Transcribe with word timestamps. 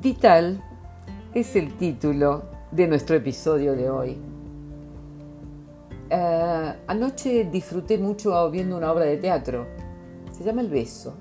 Vital 0.00 0.62
es 1.34 1.56
el 1.56 1.76
título 1.76 2.44
de 2.70 2.86
nuestro 2.86 3.16
episodio 3.16 3.76
de 3.76 3.90
hoy. 3.90 4.16
Eh, 6.08 6.74
anoche 6.86 7.44
disfruté 7.52 7.98
mucho 7.98 8.50
viendo 8.50 8.78
una 8.78 8.92
obra 8.92 9.04
de 9.04 9.18
teatro. 9.18 9.66
Se 10.32 10.42
llama 10.42 10.62
El 10.62 10.68
beso. 10.68 11.16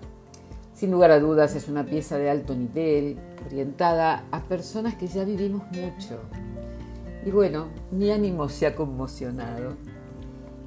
Sin 0.74 0.92
lugar 0.92 1.12
a 1.12 1.20
dudas 1.20 1.56
es 1.56 1.68
una 1.68 1.86
pieza 1.86 2.18
de 2.18 2.30
alto 2.30 2.56
nivel, 2.56 3.18
orientada 3.46 4.24
a 4.32 4.44
personas 4.44 4.96
que 4.96 5.08
ya 5.08 5.26
vivimos 5.26 5.64
mucho. 5.74 6.18
Y 7.26 7.32
bueno, 7.32 7.68
mi 7.92 8.12
ánimo 8.12 8.48
se 8.48 8.66
ha 8.66 8.76
conmocionado. 8.76 9.74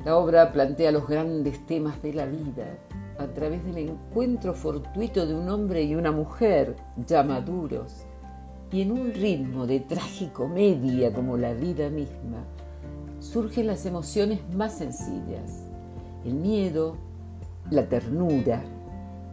La 0.04 0.18
obra 0.18 0.52
plantea 0.52 0.92
los 0.92 1.08
grandes 1.08 1.64
temas 1.64 2.02
de 2.02 2.12
la 2.12 2.26
vida 2.26 2.76
a 3.23 3.32
través 3.32 3.64
del 3.64 3.79
encuentro 3.79 4.55
fortuito 4.55 5.27
de 5.27 5.34
un 5.34 5.48
hombre 5.48 5.83
y 5.83 5.95
una 5.95 6.12
mujer 6.12 6.77
ya 7.06 7.23
maduros 7.23 8.05
y 8.70 8.83
en 8.83 8.92
un 8.92 9.12
ritmo 9.12 9.66
de 9.66 9.80
tragicomedia 9.80 11.12
como 11.12 11.37
la 11.37 11.52
vida 11.52 11.91
misma 11.91 12.45
surgen 13.20 13.69
las 13.69 13.87
emociones 13.87 14.41
más 14.55 14.74
sencillas, 14.74 15.65
el 16.24 16.34
miedo, 16.34 16.96
la 17.70 17.88
ternura, 17.88 18.62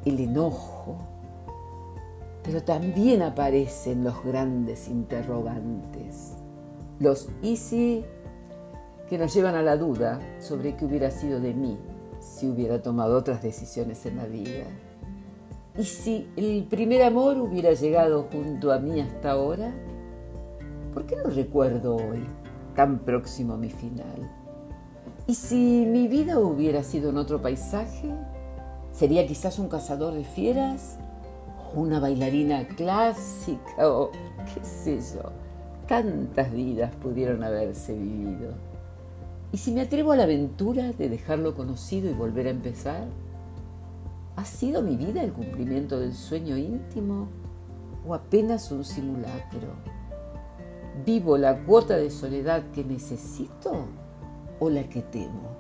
el 0.06 0.20
enojo, 0.20 0.98
pero 2.44 2.62
también 2.62 3.22
aparecen 3.22 4.04
los 4.04 4.24
grandes 4.24 4.88
interrogantes, 4.88 6.34
los 7.00 7.30
y 7.42 8.06
que 9.10 9.18
nos 9.18 9.34
llevan 9.34 9.56
a 9.56 9.64
la 9.64 9.76
duda 9.76 10.20
sobre 10.40 10.76
qué 10.76 10.86
hubiera 10.86 11.10
sido 11.10 11.40
de 11.40 11.54
mí 11.54 11.78
si 12.20 12.48
hubiera 12.48 12.82
tomado 12.82 13.18
otras 13.18 13.42
decisiones 13.42 14.06
en 14.06 14.18
la 14.18 14.26
vida. 14.26 14.66
¿Y 15.78 15.84
si 15.84 16.28
el 16.36 16.66
primer 16.70 17.04
amor 17.04 17.38
hubiera 17.38 17.74
llegado 17.74 18.28
junto 18.32 18.72
a 18.72 18.80
mí 18.80 19.00
hasta 19.00 19.32
ahora? 19.32 19.74
¿Por 20.94 21.06
qué 21.06 21.16
no 21.16 21.30
recuerdo 21.30 21.96
hoy? 21.96 22.26
tan 22.80 23.00
próximo 23.00 23.56
a 23.56 23.58
mi 23.58 23.70
final. 23.70 24.32
¿Y 25.28 25.36
si 25.36 25.86
mi 25.86 26.08
vida 26.08 26.40
hubiera 26.40 26.82
sido 26.82 27.10
en 27.10 27.18
otro 27.18 27.42
paisaje? 27.42 28.10
¿Sería 28.94 29.28
quizás 29.28 29.60
un 29.60 29.68
cazador 29.68 30.14
de 30.14 30.24
fieras? 30.24 30.98
¿O 31.76 31.82
una 31.82 32.00
bailarina 32.00 32.66
clásica? 32.68 33.90
¿O 33.90 34.12
qué 34.54 34.64
sé 34.64 34.98
yo? 35.14 35.30
Tantas 35.90 36.54
vidas 36.54 36.96
pudieron 36.96 37.44
haberse 37.44 37.98
vivido. 37.98 38.54
¿Y 39.52 39.58
si 39.58 39.72
me 39.72 39.82
atrevo 39.82 40.12
a 40.12 40.16
la 40.16 40.24
aventura 40.24 40.92
de 40.92 41.10
dejarlo 41.10 41.56
conocido 41.56 42.08
y 42.10 42.14
volver 42.14 42.46
a 42.46 42.52
empezar? 42.52 43.08
¿Ha 44.36 44.46
sido 44.46 44.84
mi 44.84 44.96
vida 44.96 45.24
el 45.24 45.34
cumplimiento 45.34 46.00
del 46.00 46.14
sueño 46.14 46.56
íntimo 46.56 47.28
o 48.08 48.14
apenas 48.14 48.72
un 48.72 48.86
simulacro? 48.86 49.74
¿Vivo 51.04 51.36
la 51.38 51.64
cuota 51.64 51.98
de 51.98 52.12
soledad 52.12 52.64
que 52.74 52.84
necesito 52.84 53.88
o 54.60 54.70
la 54.70 54.84
que 54.88 55.02
temo? 55.02 55.58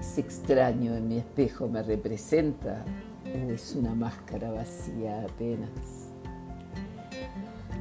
¿Ese 0.00 0.22
extraño 0.22 0.96
en 0.96 1.08
mi 1.08 1.18
espejo 1.18 1.68
me 1.68 1.82
representa 1.82 2.82
o 3.26 3.50
es 3.50 3.76
una 3.76 3.94
máscara 3.94 4.50
vacía 4.52 5.22
apenas? 5.22 6.08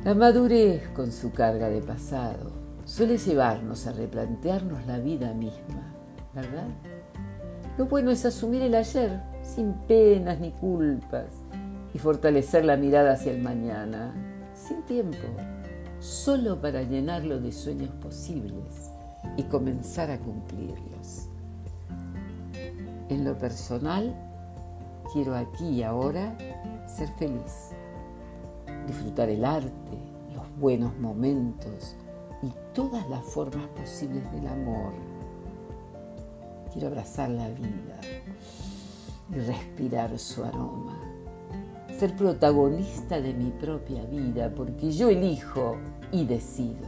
La 0.04 0.14
madurez 0.14 0.90
con 0.90 1.10
su 1.14 1.32
carga 1.32 1.70
de 1.70 1.82
pasado 1.82 2.63
suele 2.94 3.18
llevarnos 3.18 3.88
a 3.88 3.92
replantearnos 3.92 4.86
la 4.86 5.00
vida 5.00 5.34
misma, 5.34 5.96
¿verdad? 6.36 6.68
Lo 7.76 7.88
bueno 7.88 8.12
es 8.12 8.24
asumir 8.24 8.62
el 8.62 8.76
ayer 8.76 9.20
sin 9.42 9.74
penas 9.88 10.40
ni 10.40 10.52
culpas 10.52 11.26
y 11.92 11.98
fortalecer 11.98 12.66
la 12.66 12.78
mirada 12.78 13.14
hacia 13.14 13.32
el 13.32 13.42
mañana 13.42 14.14
sin 14.54 14.84
tiempo, 14.84 15.26
solo 16.00 16.62
para 16.62 16.84
llenarlo 16.84 17.40
de 17.40 17.52
sueños 17.52 17.90
posibles 18.00 18.92
y 19.38 19.44
comenzar 19.46 20.12
a 20.12 20.20
cumplirlos. 20.20 21.30
En 23.10 23.26
lo 23.26 23.36
personal, 23.40 24.16
quiero 25.12 25.36
aquí 25.36 25.68
y 25.68 25.82
ahora 25.82 26.38
ser 26.86 27.10
feliz, 27.18 27.72
disfrutar 28.86 29.30
el 29.30 29.46
arte, 29.46 29.98
los 30.36 30.46
buenos 30.60 30.96
momentos 31.00 31.98
y 32.44 32.54
todas 32.74 33.10
las 33.10 33.24
formas 33.24 33.66
posibles 33.70 34.32
del 34.32 34.48
amor. 34.48 34.94
Quiero 36.72 36.90
abrazar 36.90 37.30
la 37.30 37.48
vida 37.50 38.00
y 39.32 39.40
respirar 39.40 40.20
su 40.20 40.44
aroma 40.44 41.14
ser 41.98 42.16
protagonista 42.16 43.22
de 43.22 43.34
mi 43.34 43.52
propia 43.52 44.04
vida, 44.06 44.52
porque 44.56 44.92
yo 44.92 45.10
elijo 45.10 45.78
y 46.12 46.26
decido, 46.26 46.88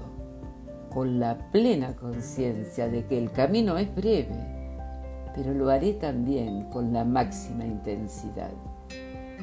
con 0.94 1.20
la 1.20 1.38
plena 1.52 1.96
conciencia 1.96 2.90
de 2.90 3.06
que 3.06 3.18
el 3.18 3.32
camino 3.32 3.78
es 3.78 3.94
breve, 3.96 4.36
pero 5.34 5.54
lo 5.54 5.70
haré 5.70 5.94
también 5.94 6.70
con 6.70 6.92
la 6.92 7.06
máxima 7.06 7.66
intensidad, 7.66 8.52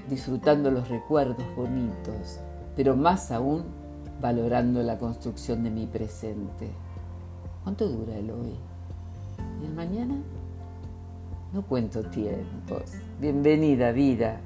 disfrutando 0.09 0.71
los 0.71 0.89
recuerdos 0.89 1.44
bonitos, 1.56 2.41
pero 2.77 2.97
más 2.97 3.31
aún 3.31 3.65
valorando 4.22 4.83
la 4.84 4.99
construcción 4.99 5.65
de 5.65 5.71
mi 5.71 5.87
presente. 5.87 6.71
¿Cuánto 7.65 7.88
dura 7.88 8.16
el 8.16 8.31
hoy? 8.31 8.55
¿Y 9.60 9.66
el 9.66 9.75
mañana? 9.75 10.15
No 11.53 11.62
cuento 11.62 12.05
tiempos. 12.05 12.84
Bienvenida 13.21 13.91
vida. 13.91 14.41